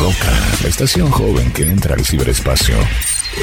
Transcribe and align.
Roca, 0.00 0.32
la 0.62 0.68
estación 0.70 1.10
joven 1.10 1.52
que 1.52 1.64
entra 1.64 1.94
al 1.94 2.06
ciberespacio. 2.06 2.74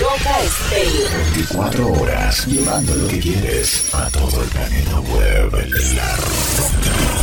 Roca 0.02 0.42
Estéreo. 0.42 1.08
24 1.36 1.94
horas, 1.94 2.48
llevando 2.48 2.96
lo 2.96 3.08
que 3.08 3.20
quieres 3.20 3.94
a 3.94 4.10
todo 4.10 4.42
el 4.42 4.50
planeta 4.50 5.00
web. 5.02 5.52
La 5.94 6.16
Roca. 6.16 6.32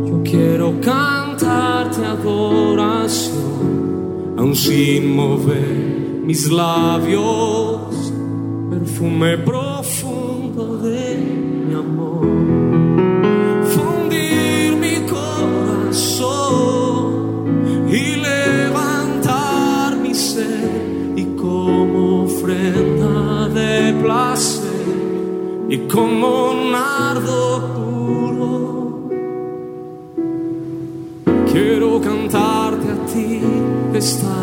Yo 0.06 0.22
quiero 0.22 0.80
cantarte 0.80 2.06
adoración, 2.06 3.34
aun 4.38 4.54
sin 4.54 5.16
mover 5.16 6.22
mis 6.24 6.48
labios, 6.52 8.12
perfume 8.70 9.38
profundo 9.38 9.73
como 25.94 26.52
nardo 26.72 27.72
puro. 27.76 29.08
Quiero 31.52 32.00
cantarte 32.00 32.90
a 32.90 33.06
ti 33.06 33.40
esta 33.94 34.34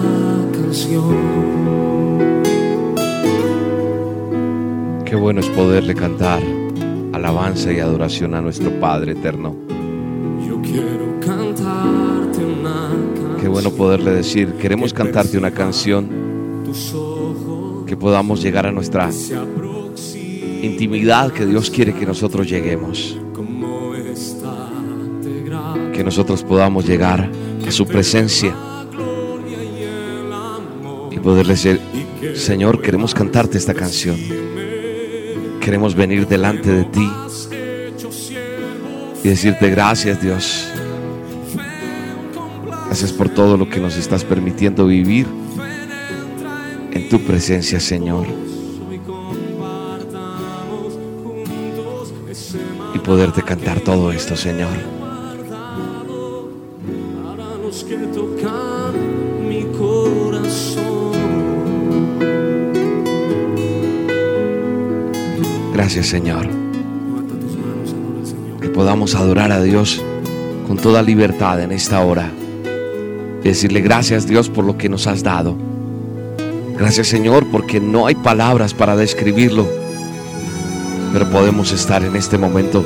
canción. 0.53 1.17
Qué 5.03 5.16
bueno 5.17 5.41
es 5.41 5.49
poderle 5.49 5.94
cantar 5.94 6.41
alabanza 7.11 7.73
y 7.73 7.79
adoración 7.79 8.33
a 8.33 8.41
nuestro 8.41 8.79
Padre 8.79 9.11
eterno. 9.11 9.53
Yo 10.47 10.61
quiero 10.61 11.19
cantarte 11.19 12.45
una 12.45 12.91
canción. 13.13 13.38
Qué 13.41 13.50
bueno 13.50 13.72
poderle 13.72 14.11
decir, 14.11 14.53
queremos 14.53 14.94
cantarte 14.94 15.38
una 15.38 15.51
canción 15.51 16.07
que 17.85 17.97
podamos 17.97 18.41
llegar 18.41 18.67
a 18.67 18.72
nuestra 18.72 19.11
intimidad 20.61 21.31
que 21.31 21.45
Dios 21.45 21.69
quiere 21.69 21.94
que 21.94 22.05
nosotros 22.05 22.47
lleguemos. 22.49 23.17
Que 25.94 26.03
nosotros 26.03 26.44
podamos 26.44 26.85
llegar 26.85 27.29
a 27.67 27.72
su 27.72 27.85
presencia 27.85 28.55
y 31.11 31.19
poderle 31.19 31.53
decir, 31.53 31.79
Señor, 32.35 32.81
queremos 32.81 33.13
cantarte 33.13 33.57
esta 33.57 33.73
canción. 33.73 34.17
Queremos 35.59 35.94
venir 35.95 36.27
delante 36.27 36.72
de 36.72 36.83
ti 36.85 37.09
y 39.23 39.28
decirte 39.28 39.69
gracias 39.69 40.22
Dios. 40.22 40.67
Gracias 42.88 43.13
por 43.13 43.29
todo 43.29 43.55
lo 43.57 43.69
que 43.69 43.79
nos 43.79 43.95
estás 43.95 44.25
permitiendo 44.25 44.85
vivir 44.85 45.25
en 46.91 47.09
tu 47.09 47.19
presencia, 47.22 47.79
Señor. 47.79 48.50
Poderte 53.01 53.41
cantar 53.41 53.79
todo 53.81 54.12
esto, 54.12 54.35
Señor. 54.35 54.69
guardado 55.00 56.50
para 57.23 57.56
los 57.57 57.84
que 57.84 57.97
tocan 57.97 59.47
mi 59.47 59.63
corazón. 59.78 61.11
Gracias, 65.73 66.07
Señor. 66.07 66.47
Que 68.61 68.69
podamos 68.69 69.16
adorar 69.16 69.51
a 69.51 69.61
Dios 69.61 70.01
con 70.67 70.78
toda 70.78 71.01
libertad 71.01 71.61
en 71.61 71.72
esta 71.72 72.01
hora. 72.01 72.31
Decirle 73.44 73.81
gracias, 73.81 74.28
Dios, 74.28 74.50
por 74.50 74.63
lo 74.63 74.78
que 74.78 74.88
nos 74.88 75.07
has 75.07 75.23
dado. 75.23 75.56
Gracias, 76.78 77.07
Señor, 77.07 77.47
porque 77.51 77.79
no 77.79 78.06
hay 78.07 78.16
palabras 78.16 78.73
para 78.73 78.95
describirlo. 78.95 79.67
Pero 81.13 81.29
podemos 81.29 81.72
estar 81.72 82.03
en 82.03 82.16
este 82.16 82.38
momento 82.38 82.85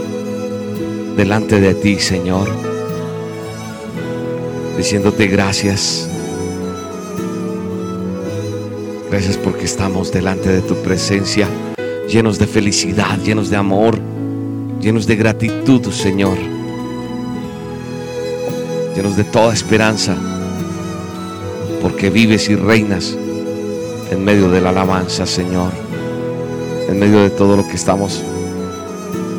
delante 1.15 1.59
de 1.61 1.73
ti, 1.75 1.99
Señor. 1.99 2.49
Diciéndote 4.77 5.27
gracias. 5.27 6.09
Gracias 9.09 9.37
porque 9.37 9.65
estamos 9.65 10.11
delante 10.11 10.49
de 10.49 10.61
tu 10.61 10.75
presencia, 10.77 11.47
llenos 12.09 12.37
de 12.37 12.47
felicidad, 12.47 13.17
llenos 13.19 13.49
de 13.49 13.55
amor, 13.55 13.97
llenos 14.81 15.07
de 15.07 15.15
gratitud, 15.15 15.89
Señor. 15.91 16.37
Llenos 18.95 19.15
de 19.15 19.23
toda 19.23 19.53
esperanza, 19.53 20.17
porque 21.81 22.09
vives 22.09 22.49
y 22.49 22.55
reinas 22.55 23.15
en 24.11 24.23
medio 24.25 24.49
de 24.49 24.59
la 24.59 24.69
alabanza, 24.69 25.25
Señor. 25.25 25.84
En 26.87 26.99
medio 26.99 27.21
de 27.21 27.29
todo 27.29 27.57
lo 27.57 27.67
que 27.67 27.75
estamos 27.75 28.21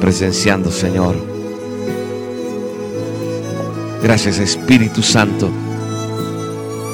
presenciando, 0.01 0.71
Señor. 0.71 1.17
Gracias, 4.03 4.39
Espíritu 4.39 5.03
Santo. 5.03 5.51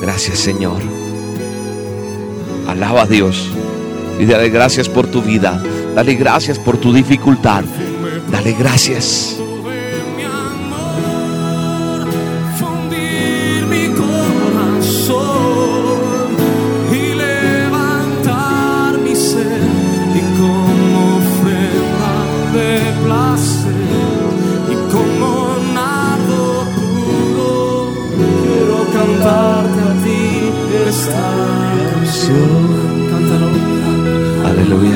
Gracias, 0.00 0.38
Señor. 0.38 0.80
Alaba 2.66 3.02
a 3.02 3.06
Dios 3.06 3.48
y 4.18 4.24
dale 4.24 4.50
gracias 4.50 4.88
por 4.88 5.06
tu 5.06 5.22
vida. 5.22 5.62
Dale 5.94 6.14
gracias 6.14 6.58
por 6.58 6.76
tu 6.78 6.92
dificultad. 6.92 7.64
Dale 8.30 8.52
gracias. 8.52 9.41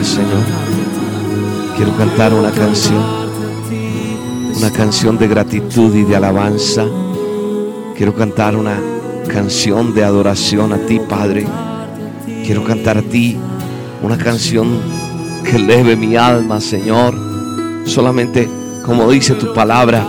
Señor. 0.07 0.45
Quiero 1.77 1.97
cantar 1.97 2.33
una 2.33 2.53
canción, 2.53 3.03
una 4.57 4.71
canción 4.71 5.19
de 5.19 5.27
gratitud 5.27 5.95
y 5.95 6.05
de 6.05 6.17
alabanza. 6.17 6.87
Quiero 7.97 8.15
cantar 8.15 8.57
una 8.57 8.81
canción 9.29 9.95
de 9.95 10.05
adoración 10.05 10.73
a 10.73 10.79
ti, 10.79 11.01
Padre. 11.01 11.45
Quiero 12.45 12.63
cantar 12.63 12.99
a 12.99 13.03
ti 13.03 13.37
una 14.03 14.17
canción 14.17 14.79
que 15.45 15.57
eleve 15.57 15.97
mi 15.97 16.17
alma, 16.17 16.61
Señor. 16.61 17.15
Solamente 17.85 18.49
como 18.85 19.11
dice 19.11 19.35
tu 19.35 19.53
palabra, 19.53 20.07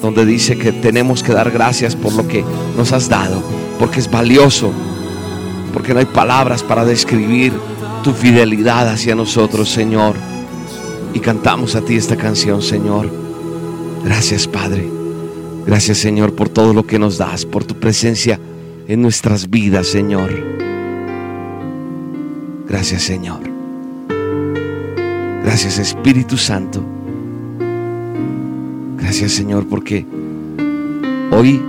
donde 0.00 0.24
dice 0.24 0.56
que 0.56 0.72
tenemos 0.72 1.22
que 1.22 1.34
dar 1.34 1.50
gracias 1.50 1.94
por 1.94 2.14
lo 2.14 2.26
que 2.26 2.42
nos 2.76 2.92
has 2.92 3.10
dado, 3.10 3.42
porque 3.78 4.00
es 4.00 4.10
valioso, 4.10 4.72
porque 5.74 5.92
no 5.92 6.00
hay 6.00 6.06
palabras 6.06 6.62
para 6.62 6.86
describir 6.86 7.52
tu 8.02 8.12
fidelidad 8.12 8.88
hacia 8.88 9.14
nosotros, 9.14 9.68
Señor. 9.68 10.14
y 11.14 11.20
cantamos 11.20 11.74
a 11.74 11.80
ti 11.80 11.96
esta 11.96 12.16
canción, 12.16 12.60
Señor. 12.60 13.10
Gracias, 14.04 14.46
Padre. 14.46 14.88
Gracias, 15.66 15.98
Señor, 15.98 16.34
por 16.34 16.48
todo 16.48 16.74
lo 16.74 16.86
que 16.86 16.98
nos 16.98 17.16
das, 17.18 17.46
por 17.46 17.64
tu 17.64 17.74
presencia 17.74 18.38
en 18.86 19.02
nuestras 19.02 19.48
vidas, 19.48 19.86
Señor. 19.86 20.30
Gracias, 22.68 23.02
Señor. 23.02 23.40
Gracias, 25.42 25.78
Espíritu 25.78 26.36
Santo. 26.36 26.82
Gracias, 28.98 29.32
Señor, 29.32 29.66
porque 29.66 30.04
hoy 31.30 31.62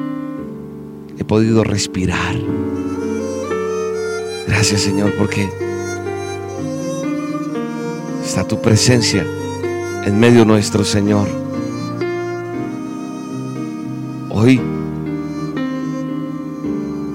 he 1.18 1.24
podido 1.24 1.64
respirar. 1.64 2.36
Gracias, 4.48 4.82
Señor, 4.82 5.14
porque 5.18 5.50
está 8.30 8.48
tu 8.48 8.62
presencia 8.62 9.26
en 10.06 10.20
medio 10.20 10.46
nuestro, 10.46 10.84
Señor. 10.84 11.28
Hoy 14.30 14.62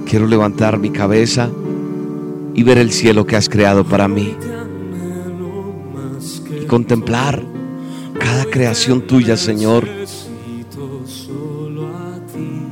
quiero 0.06 0.26
levantar 0.26 0.80
mi 0.80 0.90
cabeza 0.90 1.50
y 2.52 2.64
ver 2.64 2.78
el 2.78 2.90
cielo 2.90 3.26
que 3.26 3.36
has 3.36 3.48
creado 3.48 3.84
para 3.84 4.08
mí 4.08 4.36
y 6.60 6.64
contemplar 6.64 7.44
cada 8.18 8.46
creación 8.46 9.06
tuya, 9.06 9.36
Señor. 9.36 9.88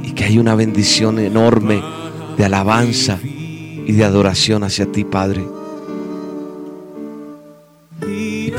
Y 0.02 0.10
que 0.14 0.24
hay 0.24 0.38
una 0.38 0.56
bendición 0.56 1.20
enorme 1.20 1.80
de 2.36 2.44
alabanza 2.44 3.20
y 3.22 3.92
de 3.92 4.02
adoración 4.02 4.64
hacia 4.64 4.90
ti, 4.90 5.04
Padre. 5.04 5.61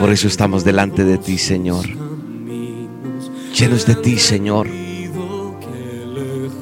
Por 0.04 0.12
eso 0.12 0.28
estamos 0.28 0.66
delante 0.66 1.06
de 1.06 1.18
ti, 1.18 1.38
Señor. 1.38 1.86
Llenos 3.58 3.86
de 3.86 3.96
ti, 3.96 4.18
Señor. 4.18 4.68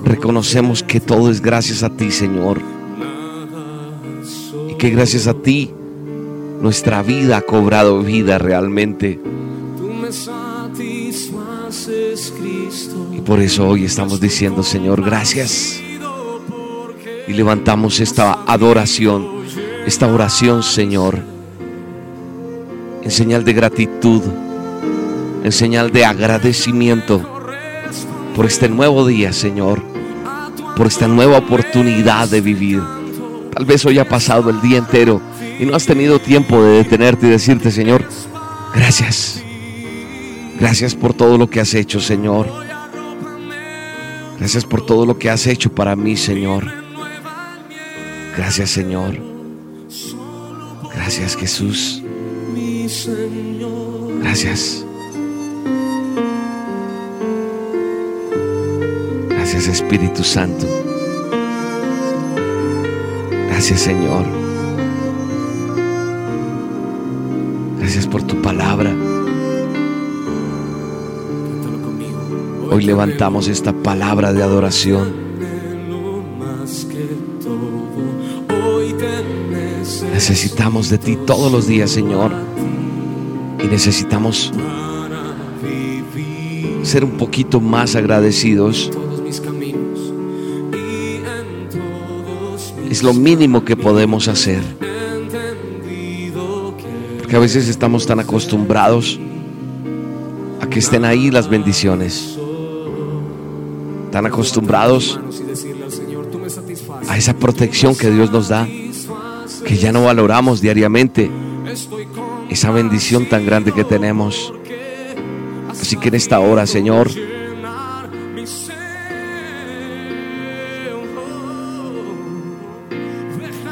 Reconocemos 0.04 0.84
que 0.84 1.00
todo 1.00 1.32
es 1.32 1.42
gracias 1.42 1.82
a 1.82 1.90
ti, 1.90 2.12
Señor. 2.12 2.62
Y 4.70 4.76
que 4.76 4.92
gracias 4.92 5.26
a 5.26 5.34
ti 5.34 5.72
nuestra 6.62 7.02
vida 7.02 7.38
ha 7.38 7.42
cobrado 7.42 8.04
vida 8.04 8.38
realmente. 8.38 9.20
Y 13.12 13.22
por 13.22 13.40
eso 13.40 13.70
hoy 13.70 13.86
estamos 13.86 14.22
diciendo, 14.22 14.62
Señor, 14.62 15.04
gracias. 15.04 15.82
Y 17.28 17.34
levantamos 17.34 18.02
esta 18.02 18.44
adoración, 18.46 19.28
esta 19.88 20.06
oración, 20.14 20.62
Señor, 20.62 21.31
señal 23.12 23.44
de 23.44 23.54
gratitud, 23.54 24.22
en 25.44 25.52
señal 25.52 25.92
de 25.92 26.06
agradecimiento 26.06 27.22
por 28.36 28.46
este 28.46 28.70
nuevo 28.70 29.06
día, 29.06 29.34
Señor, 29.34 29.82
por 30.76 30.88
esta 30.88 31.08
nueva 31.08 31.38
oportunidad 31.38 32.30
de 32.30 32.42
vivir. 32.42 32.82
Tal 33.54 33.66
vez 33.66 33.86
hoy 33.86 34.00
ha 34.00 34.08
pasado 34.08 34.50
el 34.50 34.62
día 34.62 34.78
entero 34.78 35.22
y 35.60 35.66
no 35.66 35.76
has 35.76 35.86
tenido 35.86 36.20
tiempo 36.20 36.64
de 36.64 36.78
detenerte 36.78 37.28
y 37.28 37.32
decirte, 37.32 37.70
Señor, 37.70 38.06
gracias. 38.74 39.44
Gracias 40.60 40.96
por 40.96 41.14
todo 41.14 41.38
lo 41.38 41.50
que 41.50 41.60
has 41.60 41.74
hecho, 41.74 42.00
Señor. 42.00 42.48
Gracias 44.40 44.64
por 44.64 44.86
todo 44.86 45.06
lo 45.06 45.20
que 45.20 45.30
has 45.30 45.48
hecho 45.48 45.74
para 45.74 45.96
mí, 45.96 46.16
Señor. 46.16 46.66
Gracias, 48.38 48.70
Señor. 48.70 49.18
Gracias, 50.96 51.36
Jesús. 51.36 52.01
Gracias. 54.22 54.86
Gracias, 59.30 59.68
Espíritu 59.68 60.24
Santo. 60.26 60.68
Gracias, 63.48 63.80
Señor. 63.80 64.26
Gracias 67.80 68.06
por 68.08 68.24
tu 68.24 68.42
palabra. 68.42 68.94
Hoy 72.70 72.84
levantamos 72.84 73.48
esta 73.48 73.72
palabra 73.72 74.34
de 74.34 74.44
adoración. 74.44 75.32
Necesitamos 80.14 80.90
de 80.90 80.98
ti 80.98 81.18
todos 81.26 81.50
los 81.52 81.68
días, 81.68 81.90
Señor. 81.90 82.32
Y 83.64 83.68
necesitamos 83.68 84.52
ser 86.84 87.04
un 87.04 87.12
poquito 87.12 87.60
más 87.60 87.96
agradecidos. 87.96 88.92
Es 92.90 93.04
lo 93.04 93.14
mínimo 93.14 93.64
que 93.64 93.78
podemos 93.78 94.28
hacer. 94.28 94.62
Porque 97.20 97.36
a 97.36 97.40
veces 97.40 97.68
estamos 97.70 98.06
tan 98.06 98.20
acostumbrados 98.20 99.20
a 100.60 100.68
que 100.68 100.80
estén 100.80 101.06
ahí 101.06 101.32
las 101.32 101.50
bendiciones. 101.50 102.38
Tan 104.12 104.26
acostumbrados 104.26 105.20
a 107.08 107.18
esa 107.18 107.34
protección 107.36 107.96
que 107.96 108.12
Dios 108.12 108.32
nos 108.32 108.50
da, 108.50 108.68
que 109.66 109.78
ya 109.78 109.92
no 109.94 110.04
valoramos 110.04 110.60
diariamente 110.60 111.32
esa 112.52 112.70
bendición 112.70 113.28
tan 113.28 113.46
grande 113.46 113.72
que 113.72 113.86
tenemos. 113.86 114.54
Así 115.70 115.96
que 115.96 116.10
en 116.10 116.16
esta 116.16 116.40
hora, 116.42 116.68
Señor, 116.68 117.10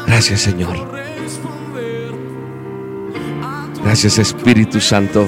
gracias, 0.08 0.42
Señor. 0.42 0.90
Gracias, 3.84 4.18
Espíritu 4.18 4.80
Santo. 4.80 5.28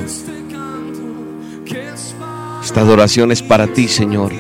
Esta 2.64 2.80
adoración 2.80 3.34
es 3.34 3.44
para 3.44 3.68
ti, 3.68 3.90
Señor. 3.90 4.32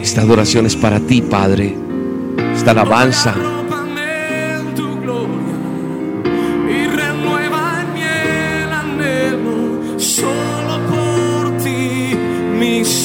Esta 0.00 0.22
adoración 0.22 0.64
es 0.64 0.74
para 0.74 1.00
ti, 1.00 1.20
Padre. 1.20 1.76
Esta 2.54 2.70
alabanza. 2.70 3.34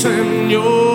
Señor. 0.06 0.95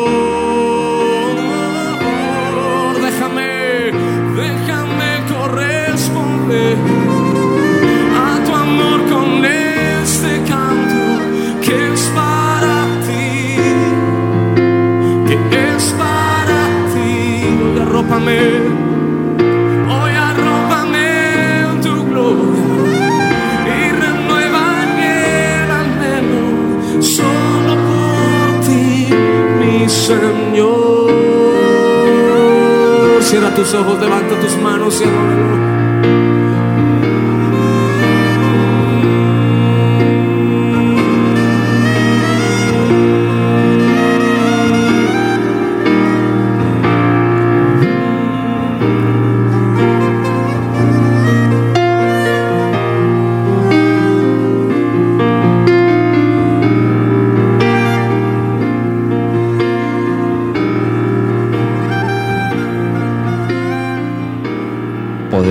Ojos, 33.75 34.01
levanta 34.01 34.20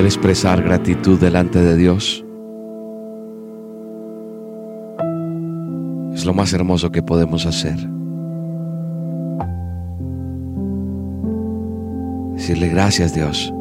expresar 0.10 0.64
gratitud 0.64 1.20
delante 1.20 1.62
de 1.62 1.78
Dios 1.78 2.26
es 6.16 6.26
lo 6.26 6.34
más 6.34 6.52
hermoso 6.52 6.92
que 6.92 7.04
podemos 7.04 7.46
hacer. 7.46 7.78
Decirle 12.34 12.70
gracias 12.70 13.14
Dios. 13.14 13.54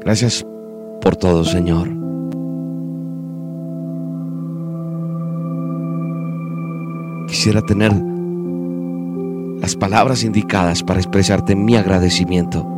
Gracias 0.00 0.44
por 1.00 1.14
todo, 1.14 1.44
Señor. 1.44 1.88
Quisiera 7.28 7.62
tener 7.62 7.92
las 9.64 9.76
palabras 9.76 10.24
indicadas 10.24 10.82
para 10.82 11.00
expresarte 11.00 11.56
mi 11.56 11.74
agradecimiento 11.74 12.68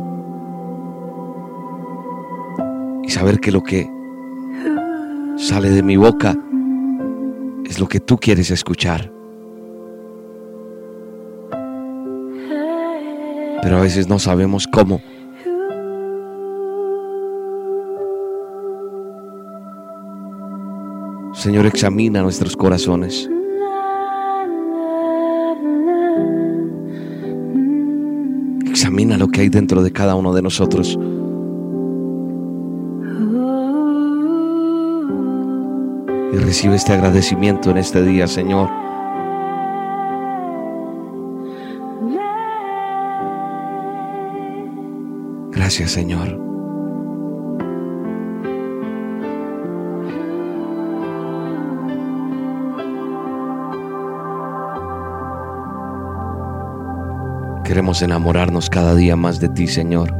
y 3.03 3.09
saber 3.09 3.41
que 3.41 3.51
lo 3.51 3.61
que 3.61 3.91
sale 5.35 5.69
de 5.69 5.83
mi 5.83 5.97
boca 5.97 6.33
es 7.65 7.81
lo 7.81 7.89
que 7.89 7.99
tú 7.99 8.17
quieres 8.17 8.51
escuchar. 8.51 9.11
Pero 13.61 13.77
a 13.77 13.81
veces 13.81 14.07
no 14.07 14.17
sabemos 14.17 14.65
cómo. 14.65 15.01
Señor, 21.33 21.65
examina 21.65 22.21
nuestros 22.21 22.55
corazones. 22.55 23.29
Examina 28.77 29.17
lo 29.17 29.27
que 29.29 29.41
hay 29.41 29.49
dentro 29.49 29.81
de 29.81 29.91
cada 29.91 30.13
uno 30.13 30.35
de 30.35 30.43
nosotros. 30.43 30.99
Y 36.31 36.37
recibe 36.37 36.75
este 36.75 36.93
agradecimiento 36.93 37.71
en 37.71 37.77
este 37.77 38.03
día, 38.03 38.27
Señor. 38.27 38.69
Gracias, 45.51 45.89
Señor. 45.89 46.46
Queremos 57.67 58.01
enamorarnos 58.01 58.69
cada 58.69 58.95
día 58.95 59.17
más 59.17 59.41
de 59.41 59.49
ti, 59.49 59.67
Señor. 59.67 60.13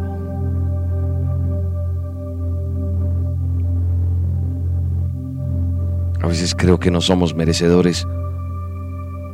A 6.21 6.27
veces 6.27 6.53
creo 6.53 6.77
que 6.77 6.91
no 6.91 6.99
somos 6.99 7.35
merecedores 7.35 8.05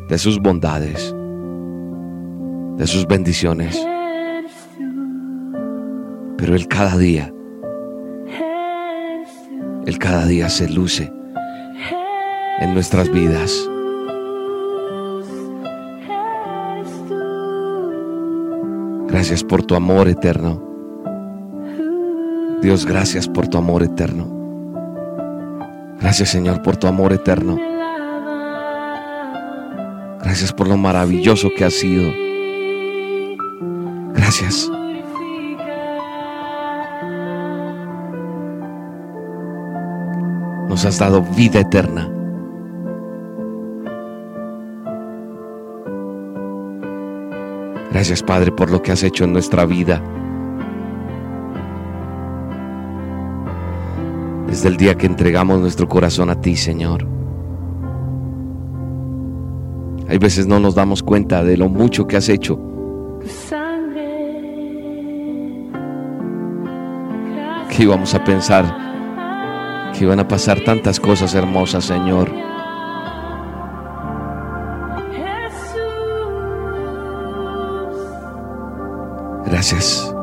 de 0.10 0.18
sus 0.20 0.40
bondades, 0.40 1.12
de 2.78 2.86
sus 2.86 3.08
bendiciones. 3.08 3.84
Pero 6.38 6.54
Él 6.54 6.68
cada 6.68 6.96
día, 6.96 7.34
Él 9.88 9.98
cada 9.98 10.28
día 10.28 10.50
se 10.50 10.70
luce 10.70 11.12
en 12.60 12.76
nuestras 12.76 13.12
vidas. 13.12 13.68
Gracias 19.24 19.46
por 19.46 19.64
tu 19.64 19.74
amor 19.74 20.10
eterno. 20.10 20.62
Dios, 22.62 22.86
gracias 22.86 23.26
por 23.26 23.48
tu 23.48 23.58
amor 23.58 23.82
eterno. 23.82 24.28
Gracias 26.02 26.28
Señor 26.28 26.62
por 26.62 26.76
tu 26.76 26.88
amor 26.88 27.14
eterno. 27.14 27.58
Gracias 30.22 30.52
por 30.52 30.68
lo 30.68 30.76
maravilloso 30.76 31.48
que 31.56 31.64
has 31.64 31.74
sido. 31.74 32.12
Gracias. 34.14 34.70
Nos 40.68 40.84
has 40.84 41.00
dado 41.00 41.22
vida 41.22 41.62
eterna. 41.62 42.23
Gracias 48.04 48.22
Padre 48.22 48.52
por 48.52 48.70
lo 48.70 48.82
que 48.82 48.92
has 48.92 49.02
hecho 49.02 49.24
en 49.24 49.32
nuestra 49.32 49.66
vida. 49.66 50.04
Desde 54.46 54.68
el 54.68 54.76
día 54.76 54.96
que 54.96 55.06
entregamos 55.06 55.62
nuestro 55.62 55.88
corazón 55.88 56.30
a 56.30 56.42
ti, 56.42 56.58
Señor. 56.58 57.08
Hay 60.10 60.18
veces 60.18 60.48
no 60.48 60.60
nos 60.60 60.76
damos 60.76 61.02
cuenta 61.02 61.46
de 61.46 61.56
lo 61.56 61.70
mucho 61.70 62.06
que 62.06 62.18
has 62.18 62.28
hecho. 62.28 62.60
Que 67.70 67.84
íbamos 67.84 68.14
a 68.14 68.22
pensar 68.26 69.94
que 69.98 70.04
iban 70.04 70.20
a 70.20 70.28
pasar 70.28 70.60
tantas 70.60 71.00
cosas 71.00 71.34
hermosas, 71.36 71.86
Señor. 71.86 72.53
Gracias. 79.64 80.14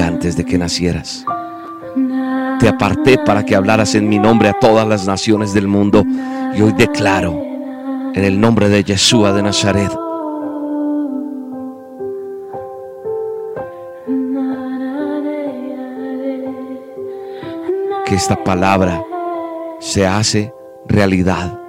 Antes 0.00 0.36
de 0.36 0.44
que 0.44 0.58
nacieras. 0.58 1.24
Te 2.58 2.68
aparté 2.68 3.18
para 3.18 3.44
que 3.44 3.54
hablaras 3.54 3.94
en 3.94 4.08
mi 4.08 4.18
nombre 4.18 4.48
a 4.48 4.58
todas 4.58 4.86
las 4.86 5.06
naciones 5.06 5.52
del 5.52 5.68
mundo. 5.68 6.04
Y 6.54 6.62
hoy 6.62 6.72
declaro 6.72 7.42
en 8.14 8.24
el 8.24 8.40
nombre 8.40 8.68
de 8.68 8.82
Yeshua 8.82 9.32
de 9.32 9.42
Nazaret. 9.42 9.92
Que 18.06 18.14
esta 18.14 18.42
palabra 18.42 19.02
se 19.80 20.06
hace 20.06 20.54
realidad 20.86 21.60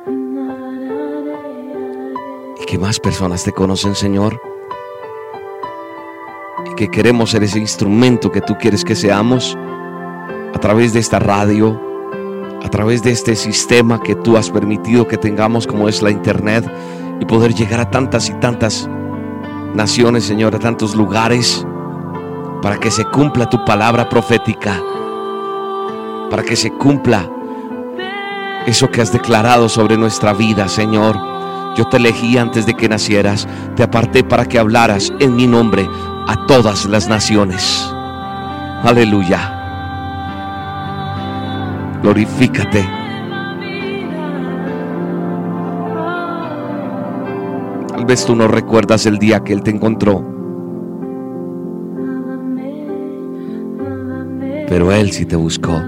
y 2.61 2.65
que 2.65 2.77
más 2.77 2.99
personas 2.99 3.43
te 3.43 3.51
conocen, 3.51 3.95
Señor. 3.95 4.46
Que 6.77 6.89
queremos 6.89 7.31
ser 7.31 7.43
ese 7.43 7.57
instrumento 7.57 8.31
que 8.31 8.39
tú 8.39 8.55
quieres 8.55 8.85
que 8.85 8.95
seamos 8.95 9.57
a 10.53 10.59
través 10.59 10.93
de 10.93 10.99
esta 10.99 11.17
radio, 11.17 11.81
a 12.63 12.69
través 12.69 13.01
de 13.01 13.09
este 13.09 13.35
sistema 13.35 13.99
que 13.99 14.13
tú 14.13 14.37
has 14.37 14.51
permitido 14.51 15.07
que 15.07 15.17
tengamos 15.17 15.65
como 15.65 15.89
es 15.89 16.03
la 16.03 16.11
internet 16.11 16.71
y 17.19 17.25
poder 17.25 17.55
llegar 17.55 17.79
a 17.79 17.89
tantas 17.89 18.29
y 18.29 18.33
tantas 18.33 18.87
naciones, 19.73 20.25
Señor, 20.25 20.53
a 20.53 20.59
tantos 20.59 20.95
lugares, 20.95 21.65
para 22.61 22.77
que 22.77 22.91
se 22.91 23.05
cumpla 23.05 23.49
tu 23.49 23.65
palabra 23.65 24.07
profética, 24.07 24.79
para 26.29 26.43
que 26.43 26.55
se 26.55 26.69
cumpla 26.69 27.27
eso 28.67 28.91
que 28.91 29.01
has 29.01 29.11
declarado 29.11 29.67
sobre 29.67 29.97
nuestra 29.97 30.31
vida, 30.31 30.67
Señor. 30.67 31.17
Yo 31.75 31.85
te 31.85 31.97
elegí 31.97 32.37
antes 32.37 32.67
de 32.67 32.75
que 32.75 32.87
nacieras, 32.87 33.47
te 33.75 33.81
aparté 33.81 34.23
para 34.23 34.45
que 34.45 34.59
hablaras 34.59 35.11
en 35.19 35.35
mi 35.35 35.47
nombre 35.47 35.87
a 36.27 36.45
todas 36.45 36.85
las 36.85 37.07
naciones. 37.07 37.89
Aleluya. 38.83 39.53
Glorifícate. 42.01 42.87
Tal 47.87 48.05
vez 48.05 48.25
tú 48.25 48.35
no 48.35 48.47
recuerdas 48.47 49.05
el 49.05 49.17
día 49.17 49.43
que 49.43 49.53
Él 49.53 49.63
te 49.63 49.71
encontró. 49.71 50.23
Pero 54.69 54.91
Él 54.91 55.11
sí 55.11 55.25
te 55.25 55.37
buscó, 55.37 55.81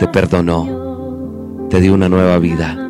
te 0.00 0.08
perdonó, 0.08 1.68
te 1.70 1.80
dio 1.80 1.94
una 1.94 2.08
nueva 2.08 2.38
vida. 2.38 2.85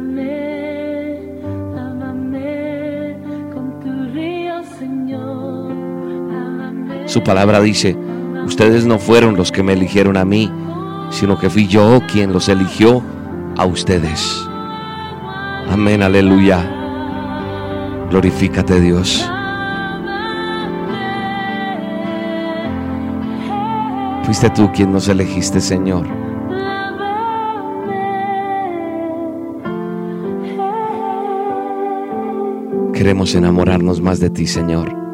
Su 7.17 7.23
palabra 7.23 7.63
dice, 7.63 7.97
ustedes 8.45 8.85
no 8.85 8.99
fueron 8.99 9.39
los 9.39 9.51
que 9.51 9.63
me 9.63 9.73
eligieron 9.73 10.19
a 10.19 10.27
mí, 10.27 10.53
sino 11.09 11.39
que 11.39 11.49
fui 11.49 11.67
yo 11.67 12.03
quien 12.13 12.31
los 12.31 12.51
eligió 12.51 13.03
a 13.57 13.65
ustedes. 13.65 14.47
Amén, 15.71 16.03
aleluya. 16.03 16.71
Glorifícate 18.11 18.83
Dios. 18.83 19.27
Fuiste 24.25 24.51
tú 24.51 24.71
quien 24.71 24.93
nos 24.93 25.09
elegiste, 25.09 25.63
Señor. 25.63 26.07
Queremos 32.93 33.35
enamorarnos 33.35 34.03
más 34.03 34.21
de 34.21 34.29
ti, 34.29 34.47
Señor. 34.47 35.06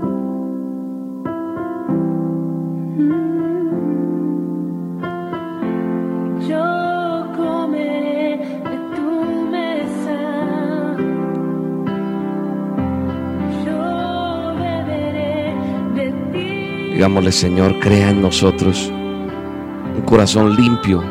Digámosle, 17.03 17.33
Señor, 17.33 17.81
crea 17.81 18.11
en 18.11 18.23
nosotros 18.23 18.89
un 18.89 20.03
corazón 20.03 20.55
limpio 20.55 21.03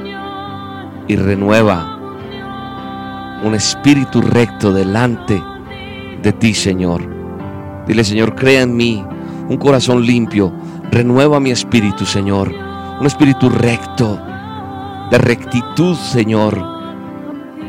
y 1.06 1.18
renueva 1.18 2.00
un 3.44 3.54
espíritu 3.56 4.22
recto 4.22 4.72
delante 4.72 5.44
de 6.24 6.32
ti, 6.32 6.54
Señor. 6.54 7.02
Dile, 7.88 8.06
Señor, 8.06 8.36
crea 8.36 8.62
en 8.62 8.78
mí 8.78 9.04
un 9.50 9.58
corazón 9.58 10.06
limpio, 10.06 10.54
renueva 10.92 11.42
mi 11.42 11.52
espíritu, 11.52 12.06
Señor, 12.06 12.54
un 12.98 13.06
espíritu 13.06 13.50
recto, 13.50 14.18
de 15.12 15.18
rectitud, 15.18 15.98
Señor, 15.98 16.58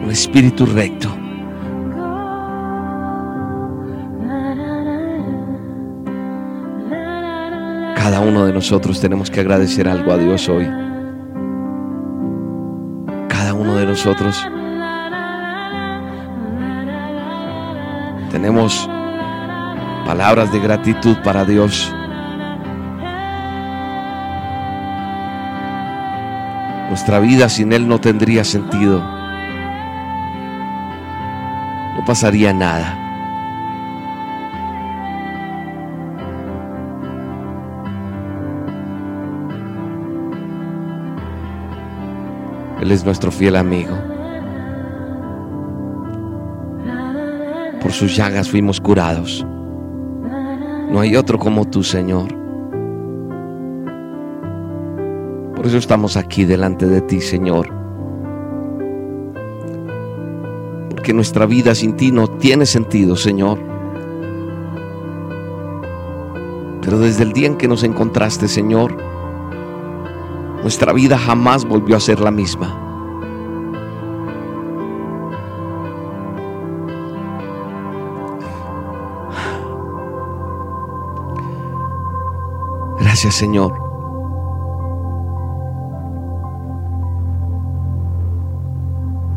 un 0.01 0.13
espíritu 0.13 0.65
recto. 0.67 1.22
Cada 7.97 8.21
uno 8.21 8.47
de 8.47 8.53
nosotros 8.53 9.01
tenemos 9.01 9.31
que 9.31 9.41
agradecer 9.41 9.89
algo 9.89 10.13
a 10.13 10.19
Dios 10.19 10.49
hoy. 10.49 10.65
Cada 13.29 13.55
uno 13.55 13.77
de 13.77 13.87
nosotros 13.87 14.47
tenemos 18.31 18.89
palabras 20.07 20.53
de 20.53 20.61
gratitud 20.61 21.17
para 21.23 21.45
Dios. 21.45 21.95
Nuestra 26.89 27.21
vida 27.21 27.49
sin 27.49 27.73
Él 27.73 27.89
no 27.89 28.01
tendría 28.01 28.45
sentido. 28.45 29.01
No 31.97 32.05
pasaría 32.07 32.53
nada. 32.53 33.02
Es 42.93 43.07
nuestro 43.07 43.33
fiel 43.33 43.57
amigo. 43.57 43.97
Por 47.81 47.91
sus 47.91 48.15
llagas 48.15 48.51
fuimos 48.51 48.83
curados. 48.83 49.47
No 50.91 51.01
hay 51.01 51.17
otro 51.17 51.39
como 51.39 51.65
tú, 51.65 51.83
Señor. 51.83 52.29
Por 55.57 55.67
eso 55.67 55.79
estamos 55.79 56.19
aquí 56.19 56.45
delante 56.45 56.85
de 56.87 57.01
ti, 57.01 57.23
Señor. 57.23 57.73
Porque 60.91 61.15
nuestra 61.15 61.47
vida 61.47 61.75
sin 61.75 61.97
ti 61.97 62.13
no 62.13 62.29
tiene 62.29 62.67
sentido, 62.67 63.17
Señor. 63.17 63.59
Pero 66.83 66.99
desde 66.99 67.23
el 67.23 67.33
día 67.33 67.47
en 67.47 67.57
que 67.57 67.69
nos 67.69 67.85
encontraste, 67.85 68.49
Señor, 68.49 68.95
nuestra 70.61 70.93
vida 70.93 71.17
jamás 71.17 71.65
volvió 71.65 71.97
a 71.97 72.01
ser 72.01 72.21
la 72.21 72.31
misma. 72.31 72.82
Gracias 83.13 83.35
Señor. 83.35 83.75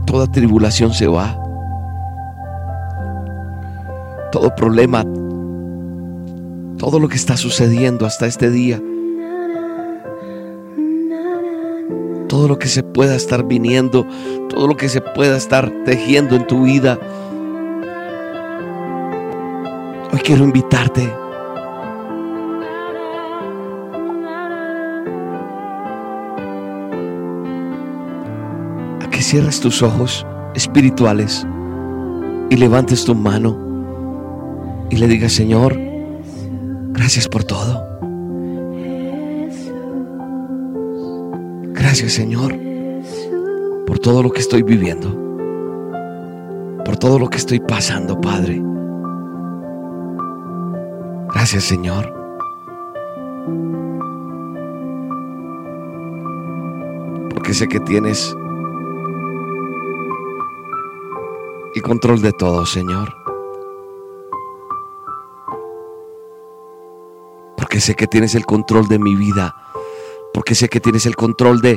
Toda 0.05 0.27
tribulación 0.31 0.93
se 0.93 1.07
va. 1.07 1.37
Todo 4.31 4.55
problema, 4.55 5.03
todo 6.77 7.01
lo 7.01 7.09
que 7.09 7.17
está 7.17 7.35
sucediendo 7.35 8.05
hasta 8.05 8.27
este 8.27 8.49
día, 8.49 8.81
todo 12.29 12.47
lo 12.47 12.57
que 12.57 12.69
se 12.69 12.81
pueda 12.81 13.17
estar 13.17 13.43
viniendo, 13.43 14.07
todo 14.47 14.67
lo 14.67 14.77
que 14.77 14.87
se 14.87 15.01
pueda 15.01 15.35
estar 15.35 15.69
tejiendo 15.83 16.37
en 16.37 16.47
tu 16.47 16.63
vida. 16.63 16.97
Hoy 20.13 20.19
quiero 20.19 20.45
invitarte 20.45 21.24
cierres 29.25 29.59
tus 29.59 29.81
ojos 29.81 30.23
espirituales 30.53 31.47
y 32.51 32.57
levantes 32.57 33.05
tu 33.05 33.15
mano 33.15 33.57
y 34.91 34.97
le 34.97 35.07
digas, 35.07 35.33
Señor, 35.33 35.75
gracias 36.91 37.27
por 37.27 37.43
todo. 37.43 37.83
Gracias, 41.73 42.13
Señor, 42.13 42.55
por 43.87 43.97
todo 43.97 44.21
lo 44.21 44.29
que 44.29 44.41
estoy 44.41 44.61
viviendo, 44.61 45.09
por 46.85 46.95
todo 46.97 47.17
lo 47.17 47.27
que 47.27 47.37
estoy 47.37 47.59
pasando, 47.59 48.21
Padre. 48.21 48.61
Gracias, 51.33 51.63
Señor. 51.63 52.13
Porque 57.33 57.55
sé 57.55 57.67
que 57.67 57.79
tienes 57.79 58.35
el 61.75 61.81
control 61.81 62.21
de 62.21 62.31
todo, 62.31 62.65
Señor. 62.65 63.13
Porque 67.57 67.81
sé 67.81 67.95
que 67.95 68.07
tienes 68.07 68.33
el 68.35 68.45
control 68.45 68.87
de 68.87 68.97
mi 68.97 69.15
vida. 69.15 69.53
Porque 70.33 70.55
sé 70.55 70.69
que 70.69 70.79
tienes 70.79 71.05
el 71.05 71.15
control 71.17 71.59
de, 71.61 71.71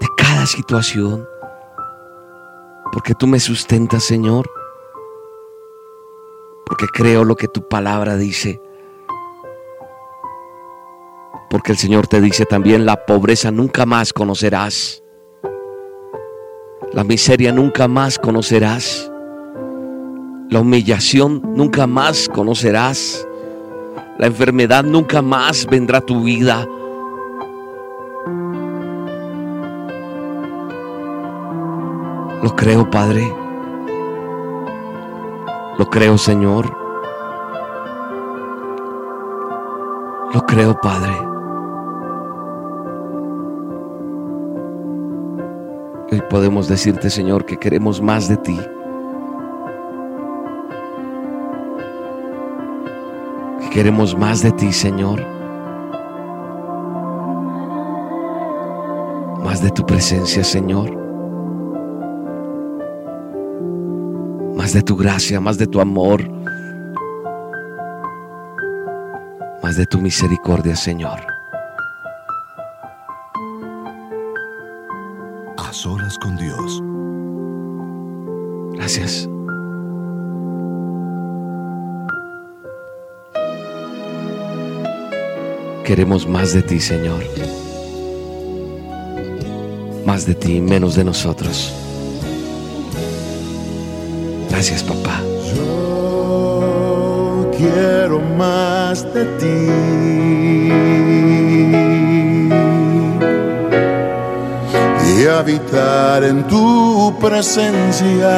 de 0.00 0.06
cada 0.18 0.44
situación. 0.46 1.26
Porque 2.92 3.14
tú 3.14 3.26
me 3.26 3.40
sustentas, 3.40 4.04
Señor. 4.04 4.50
Porque 6.66 6.86
creo 6.88 7.24
lo 7.24 7.36
que 7.36 7.48
tu 7.48 7.66
palabra 7.66 8.16
dice. 8.16 8.60
Porque 11.48 11.72
el 11.72 11.78
Señor 11.78 12.06
te 12.06 12.20
dice 12.20 12.44
también, 12.44 12.84
la 12.84 13.06
pobreza 13.06 13.50
nunca 13.50 13.86
más 13.86 14.12
conocerás. 14.12 15.01
La 16.94 17.04
miseria 17.04 17.52
nunca 17.52 17.88
más 17.88 18.18
conocerás. 18.18 19.10
La 20.50 20.60
humillación 20.60 21.40
nunca 21.56 21.86
más 21.86 22.28
conocerás. 22.28 23.26
La 24.18 24.26
enfermedad 24.26 24.84
nunca 24.84 25.22
más 25.22 25.66
vendrá 25.66 25.98
a 25.98 26.00
tu 26.02 26.22
vida. 26.22 26.68
Lo 32.42 32.54
creo, 32.54 32.90
Padre. 32.90 33.32
Lo 35.78 35.86
creo, 35.88 36.18
Señor. 36.18 36.76
Lo 40.34 40.42
creo, 40.42 40.78
Padre. 40.78 41.31
Hoy 46.12 46.20
podemos 46.28 46.68
decirte, 46.68 47.08
Señor, 47.08 47.46
que 47.46 47.56
queremos 47.56 48.02
más 48.02 48.28
de 48.28 48.36
ti. 48.36 48.60
Que 53.62 53.70
queremos 53.70 54.14
más 54.14 54.42
de 54.42 54.52
ti, 54.52 54.74
Señor. 54.74 55.24
Más 59.42 59.62
de 59.62 59.70
tu 59.70 59.86
presencia, 59.86 60.44
Señor. 60.44 60.94
Más 64.54 64.74
de 64.74 64.82
tu 64.82 64.94
gracia, 64.94 65.40
más 65.40 65.56
de 65.56 65.66
tu 65.66 65.80
amor. 65.80 66.30
Más 69.62 69.76
de 69.76 69.86
tu 69.86 69.98
misericordia, 69.98 70.76
Señor. 70.76 71.31
Queremos 85.92 86.26
más 86.26 86.54
de 86.54 86.62
ti, 86.62 86.80
Señor. 86.80 87.22
Más 90.06 90.24
de 90.24 90.34
ti, 90.34 90.58
menos 90.58 90.94
de 90.94 91.04
nosotros. 91.04 91.70
Gracias, 94.48 94.82
papá. 94.82 95.20
Yo 95.54 97.50
quiero 97.58 98.20
más 98.38 99.04
de 99.12 99.26
ti. 99.36 99.68
Y 105.14 105.26
habitar 105.26 106.24
en 106.24 106.46
tu 106.46 107.14
presencia. 107.20 108.32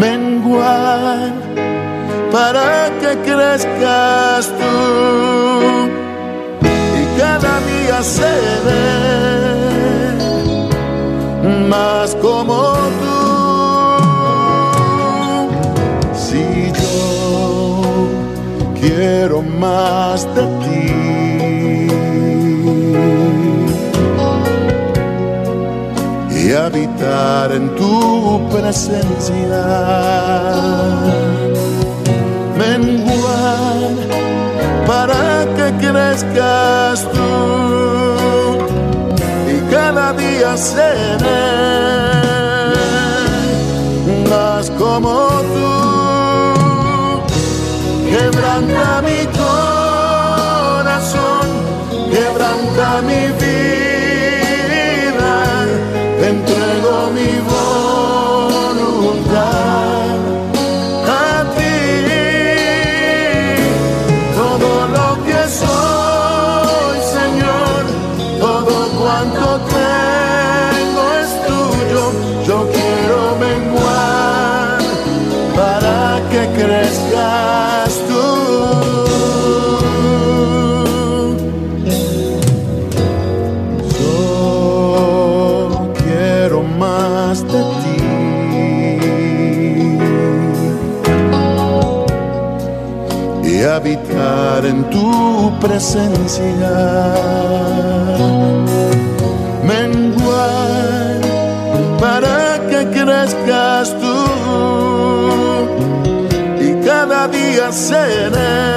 Menguar 0.00 1.45
para 2.36 2.90
que 3.00 3.12
crezcas 3.28 4.42
tú. 4.60 4.76
Y 6.70 7.02
cada 7.20 7.52
día 7.70 7.98
seré 8.02 8.88
más 11.72 12.08
como 12.16 12.56
tú. 13.00 13.18
Si 16.24 16.44
yo 16.82 17.00
quiero 18.80 19.38
más 19.40 20.18
de 20.36 20.44
ti 20.62 20.86
y 26.38 26.42
habitar 26.52 27.46
en 27.52 27.66
tu 27.76 27.92
presencia, 28.50 29.62
crezcas 35.90 37.08
tú. 37.12 38.58
Y 39.48 39.56
cada 39.70 40.12
día 40.12 40.56
seré 40.56 41.56
más 44.28 44.70
como 44.70 45.35
presencia. 95.66 96.74
Menguar 99.70 101.20
para 102.00 102.60
que 102.70 102.80
crezcas 102.96 103.86
tú 104.02 104.18
y 106.60 106.68
cada 106.86 107.28
día 107.28 107.72
seré 107.72 108.76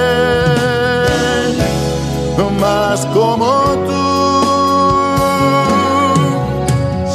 más 2.60 3.06
como 3.08 3.46
tú. 3.88 4.06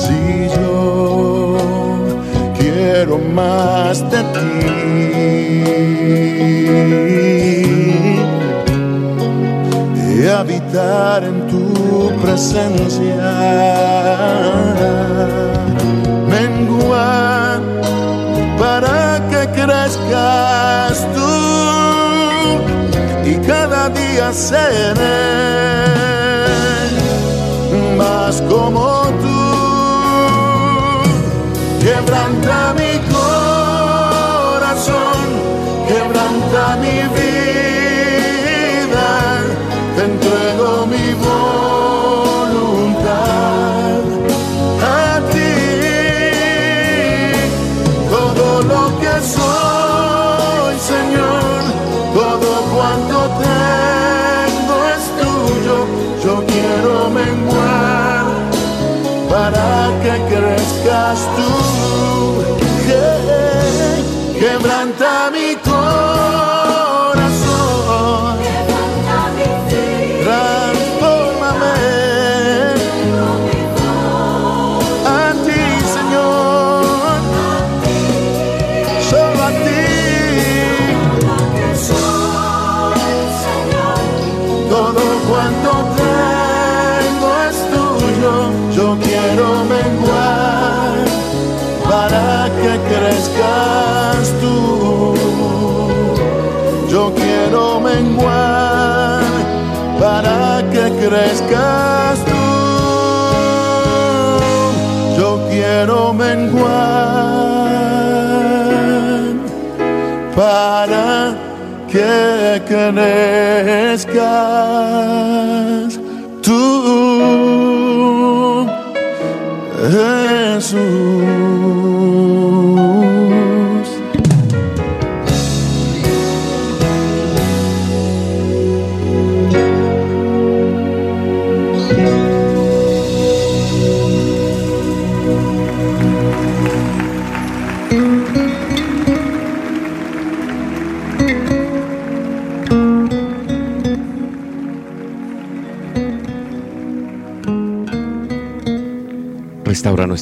Si 0.03 0.49
yo 0.57 1.57
quiero 2.59 3.19
más 3.19 3.97
de 4.11 4.21
ti 4.35 4.85
habitar 10.41 11.23
en 11.25 11.47
tu 11.47 12.11
presencia, 12.23 13.31
menguar 16.29 17.61
para 18.59 19.21
que 19.31 19.43
crezcas 19.61 21.07
tú 21.15 21.35
y 23.25 23.35
cada 23.47 23.89
día 23.91 24.33
seré 24.33 25.35
más 27.97 28.41
como 28.43 29.05
tú. 29.23 29.41
Quebranta 31.81 32.73
crezcas 60.85 61.29
tú. 61.37 61.51
Quebranta 64.39 64.74
que 101.35 101.47
crezcas 101.47 102.25
tú. 102.25 102.33
Yo 105.19 105.47
quiero 105.51 106.13
menguar 106.13 106.65
para 110.37 111.35
que 111.91 112.63
crezcas 112.67 114.15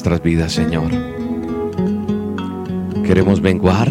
nuestras 0.03 0.21
vidas, 0.21 0.51
Señor. 0.51 0.91
Queremos 3.05 3.39
menguar 3.41 3.89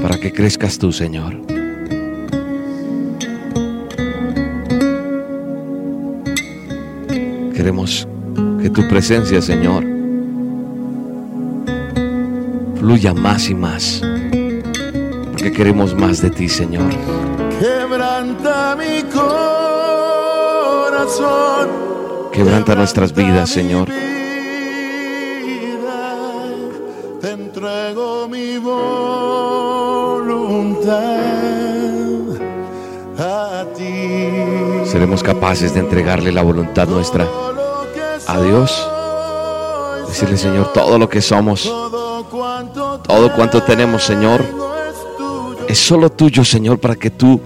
para 0.00 0.16
que 0.20 0.32
crezcas 0.32 0.78
tú, 0.78 0.92
Señor. 0.92 1.36
Queremos 7.56 8.06
que 8.62 8.70
tu 8.70 8.86
presencia, 8.86 9.42
Señor, 9.42 9.84
fluya 12.76 13.14
más 13.14 13.50
y 13.50 13.54
más. 13.56 14.00
Porque 15.32 15.50
queremos 15.50 15.96
más 15.96 16.22
de 16.22 16.30
ti, 16.30 16.48
Señor. 16.48 17.29
Quebranta 22.32 22.74
nuestras 22.74 23.12
vidas, 23.12 23.50
Señor. 23.50 23.88
Te 27.20 27.30
entrego 27.30 28.28
mi 28.28 28.56
voluntad 28.56 29.90
a 33.18 33.66
ti. 33.76 34.28
Seremos 34.84 35.22
capaces 35.22 35.74
de 35.74 35.80
entregarle 35.80 36.32
la 36.32 36.42
voluntad 36.42 36.88
nuestra 36.88 37.26
a 38.26 38.40
Dios. 38.40 38.88
Decirle, 40.08 40.38
Señor, 40.38 40.72
todo 40.72 40.98
lo 40.98 41.08
que 41.08 41.20
somos, 41.20 41.62
todo 41.62 43.32
cuanto 43.34 43.62
tenemos, 43.62 44.02
Señor, 44.02 44.44
es 45.68 45.78
solo 45.78 46.10
tuyo, 46.10 46.44
Señor, 46.44 46.78
para 46.78 46.96
que 46.96 47.10
tú 47.10 47.40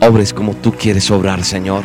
obres 0.00 0.34
como 0.34 0.54
tú 0.54 0.72
quieres 0.72 1.10
obrar, 1.10 1.44
Señor. 1.44 1.84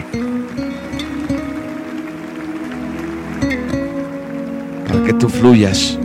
Que 5.08 5.14
tú 5.14 5.30
fluyas. 5.30 5.98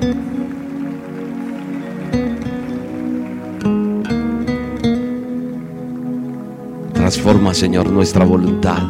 Transforma, 6.93 7.53
Señor, 7.53 7.91
nuestra 7.91 8.25
voluntad. 8.25 8.81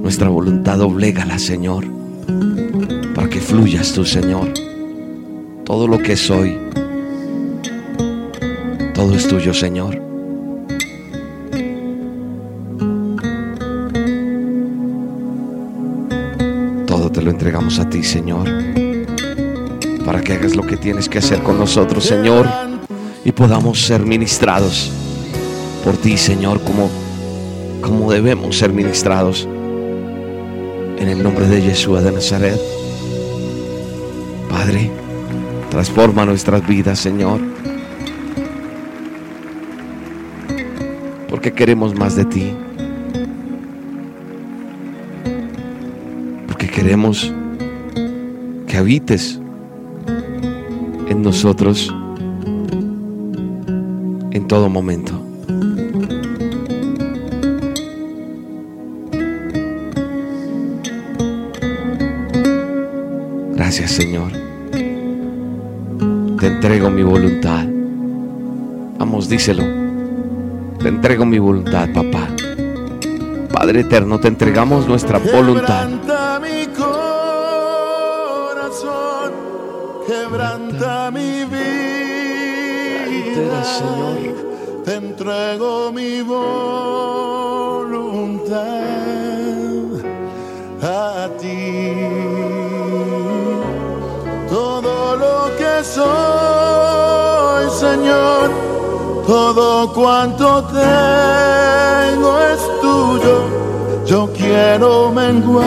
Nuestra 0.00 0.28
voluntad 0.28 0.80
oblégala, 0.80 1.40
Señor. 1.40 1.84
Para 3.16 3.28
que 3.28 3.40
fluyas 3.40 3.92
tú, 3.92 4.04
Señor. 4.04 4.54
Todo 5.64 5.88
lo 5.88 5.98
que 5.98 6.14
soy, 6.16 6.56
todo 8.94 9.12
es 9.16 9.26
tuyo, 9.26 9.52
Señor. 9.52 10.00
Todo 16.86 17.10
te 17.10 17.22
lo 17.22 17.32
entregamos 17.32 17.80
a 17.80 17.88
ti, 17.90 18.04
Señor. 18.04 18.83
Para 20.04 20.20
que 20.20 20.34
hagas 20.34 20.54
lo 20.54 20.62
que 20.62 20.76
tienes 20.76 21.08
que 21.08 21.18
hacer 21.18 21.42
con 21.42 21.58
nosotros, 21.58 22.04
Señor. 22.04 22.46
Y 23.24 23.32
podamos 23.32 23.80
ser 23.80 24.04
ministrados 24.04 24.90
por 25.82 25.96
ti, 25.96 26.16
Señor, 26.16 26.60
como, 26.62 26.90
como 27.80 28.10
debemos 28.12 28.58
ser 28.58 28.72
ministrados. 28.72 29.48
En 30.98 31.08
el 31.08 31.22
nombre 31.22 31.46
de 31.46 31.62
Yeshua 31.62 32.02
de 32.02 32.12
Nazaret. 32.12 32.60
Padre, 34.48 34.90
transforma 35.70 36.24
nuestras 36.24 36.66
vidas, 36.66 36.98
Señor. 36.98 37.40
Porque 41.28 41.52
queremos 41.52 41.94
más 41.94 42.14
de 42.14 42.24
ti. 42.24 42.54
Porque 46.46 46.68
queremos 46.68 47.32
que 48.66 48.76
habites 48.76 49.40
nosotros 51.24 51.92
en 54.30 54.46
todo 54.46 54.68
momento. 54.68 55.12
Gracias 63.54 63.92
Señor. 63.92 64.30
Te 66.38 66.46
entrego 66.46 66.90
mi 66.90 67.02
voluntad. 67.02 67.64
Vamos, 68.98 69.28
díselo. 69.28 69.64
Te 70.78 70.88
entrego 70.88 71.24
mi 71.24 71.38
voluntad, 71.38 71.88
papá. 71.94 72.28
Padre 73.50 73.80
eterno, 73.80 74.20
te 74.20 74.28
entregamos 74.28 74.86
nuestra 74.86 75.18
voluntad. 75.18 75.88
Señor. 83.64 84.44
Te 84.84 84.96
entrego 84.96 85.90
mi 85.92 86.20
voluntad 86.20 86.44
a 90.82 91.28
ti. 91.40 91.92
Todo 94.50 95.16
lo 95.16 95.56
que 95.56 95.82
soy, 95.82 97.70
Señor, 97.70 98.50
todo 99.26 99.92
cuanto 99.94 100.64
tengo 100.64 102.38
es 102.52 102.60
tuyo. 102.82 103.36
Yo 104.04 104.28
quiero 104.36 105.10
menguar 105.10 105.64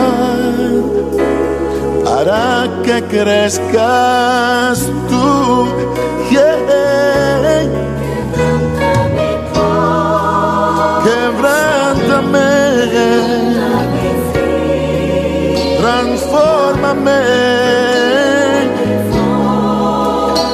para 2.04 2.68
que 2.84 3.02
crezcas 3.02 4.86
tú. 5.08 5.66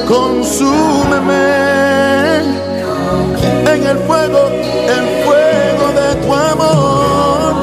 Consúmeme 0.07 1.47
en 3.73 3.81
el 3.91 3.97
fuego, 4.07 4.41
el 4.97 5.05
fuego 5.25 5.85
de 5.99 6.09
tu 6.23 6.29
amor. 6.33 7.53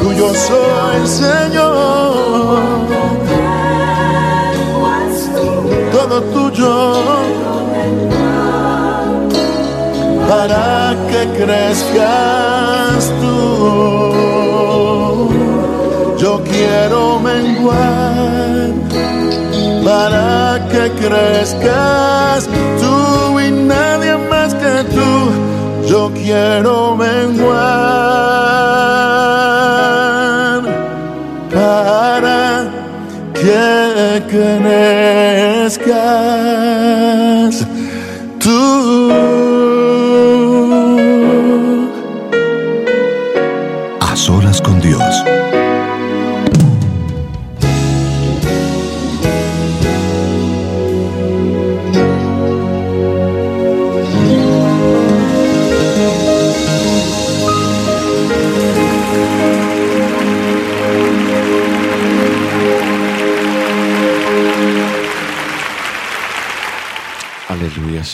Tuyo 0.00 0.28
soy, 0.34 0.98
Señor, 1.06 2.60
todo 5.92 6.16
tuyo. 6.34 6.74
Para 10.28 10.94
que 11.08 11.20
crezcas 11.38 13.12
tú, 13.20 14.35
yo 16.36 16.44
quiero 16.44 17.18
menguar. 17.20 18.70
Para 19.84 20.66
que 20.70 20.90
crezcas 21.02 22.48
tú 22.80 23.40
y 23.40 23.50
nadie 23.50 24.16
más 24.30 24.54
que 24.54 24.84
tú, 24.94 25.30
yo 25.88 26.10
quiero 26.12 26.96
menguar. 26.96 27.56
Para 31.54 32.64
que 33.32 34.22
crezcas 34.28 34.85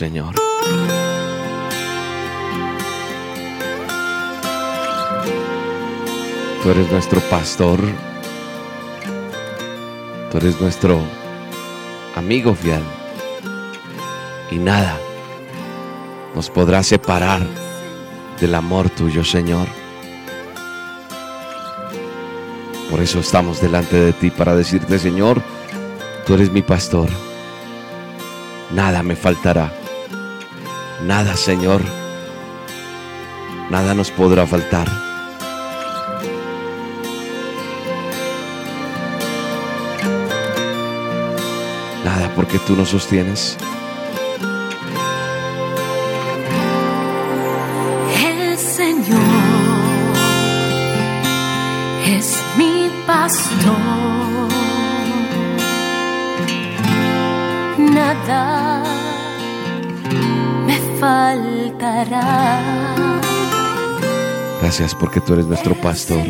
Señor. 0.03 0.35
Tú 6.61 6.71
eres 6.71 6.91
nuestro 6.91 7.21
pastor. 7.31 7.79
Tú 10.29 10.39
eres 10.39 10.61
nuestro 10.61 10.99
amigo 12.17 12.53
fiel. 12.53 12.83
Y 14.51 14.57
nada 14.57 14.99
nos 16.35 16.51
podrá 16.51 16.83
separar 16.83 17.47
del 18.41 18.57
amor 18.57 18.91
tuyo, 18.91 19.23
Señor. 19.23 19.69
Por 22.91 22.99
eso 22.99 23.21
estamos 23.21 23.61
delante 23.61 23.95
de 23.95 24.13
ti 24.15 24.33
para 24.33 24.57
decirte, 24.57 24.99
Señor, 24.99 25.41
tú 26.27 26.35
eres 26.35 26.51
mi 26.51 26.63
pastor. 26.63 27.09
Nada 28.73 29.05
me 29.05 29.15
faltará. 29.15 29.82
Nada, 31.07 31.37
Señor. 31.37 31.83
Nada 33.71 33.95
nos 33.95 34.11
podrá 34.11 34.47
faltar. 34.47 34.89
Nada 42.05 42.33
porque 42.37 42.59
tú 42.61 42.77
nos 42.77 42.91
sostienes. 42.91 43.57
Faltará. 61.83 62.61
Gracias 64.61 64.95
porque 64.95 65.21
tú 65.21 65.33
eres 65.35 65.47
nuestro 65.47 65.75
pastor, 65.75 66.25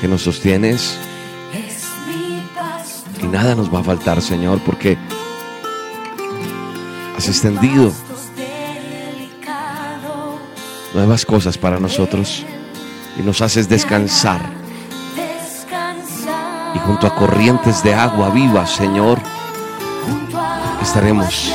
que 0.00 0.08
nos 0.08 0.22
sostienes. 0.22 0.98
y 3.20 3.26
nada 3.26 3.54
nos 3.54 3.72
va 3.72 3.80
a 3.80 3.82
faltar, 3.84 4.20
Señor, 4.22 4.60
porque 4.64 4.96
has 7.16 7.28
extendido 7.28 7.92
nuevas 10.94 11.24
cosas 11.24 11.56
para 11.58 11.80
nosotros. 11.80 12.44
Y 13.18 13.22
nos 13.22 13.40
haces 13.40 13.68
descansar. 13.68 14.40
Y 16.74 16.78
junto 16.78 17.06
a 17.08 17.14
corrientes 17.16 17.82
de 17.82 17.92
agua 17.92 18.30
viva, 18.30 18.64
Señor, 18.64 19.18
estaremos 20.80 21.52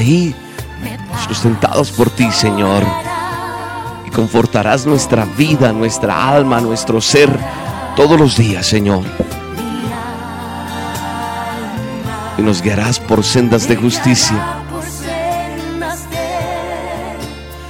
ahí 0.00 0.34
sustentados 1.28 1.92
por 1.92 2.10
ti, 2.10 2.30
Señor. 2.32 2.82
Y 4.06 4.10
confortarás 4.10 4.86
nuestra 4.86 5.24
vida, 5.24 5.72
nuestra 5.72 6.28
alma, 6.28 6.60
nuestro 6.60 7.00
ser 7.00 7.30
todos 7.96 8.18
los 8.18 8.36
días, 8.36 8.66
Señor. 8.66 9.04
Y 12.38 12.42
nos 12.42 12.62
guiarás 12.62 12.98
por 12.98 13.22
sendas 13.22 13.68
de 13.68 13.76
justicia 13.76 14.60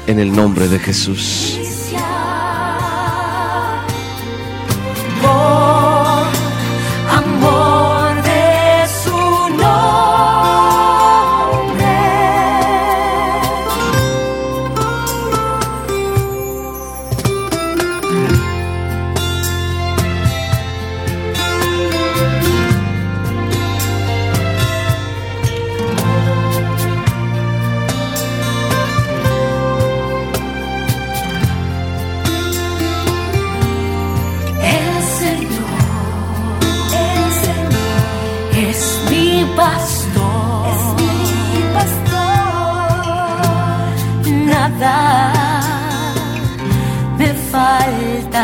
en 0.06 0.18
el 0.18 0.32
nombre 0.32 0.68
de 0.68 0.78
Jesús. 0.78 1.49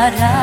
Faltará. 0.07 0.36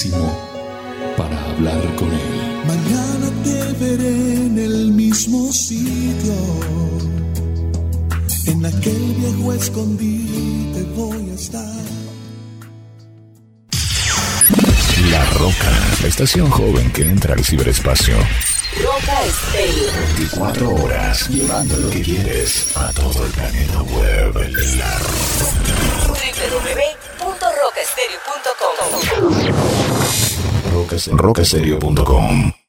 Santísimo 0.00 0.32
para 1.16 1.44
hablar 1.50 1.94
con 1.96 2.08
Él. 2.08 2.18
Mañana 2.66 3.30
te 3.44 3.72
veré 3.84 4.46
en 4.46 4.58
el 4.58 4.92
mismo 4.92 5.52
sitio. 5.52 6.34
En 8.46 8.66
aquel 8.66 9.14
viejo 9.14 9.52
escondite 9.52 10.82
voy 10.96 11.30
a 11.30 11.34
estar. 11.34 11.80
La 15.10 15.24
Roca, 15.30 15.70
la 16.02 16.08
estación 16.08 16.50
joven 16.50 16.90
que 16.92 17.02
entra 17.02 17.34
al 17.34 17.44
ciberespacio. 17.44 18.16
Roca 18.82 19.24
Estéreo. 19.24 19.90
24 20.18 20.74
horas, 20.76 21.28
llevando 21.28 21.76
lo 21.76 21.90
que 21.90 22.02
quieres 22.02 22.76
a 22.76 22.92
todo 22.92 23.26
el 23.26 23.32
planeta 23.32 23.82
web. 23.82 24.34
La 24.76 24.98
www.rocaestereo.com 26.06 26.99
Roca, 30.72 30.96
rocaserio.com 31.16 32.59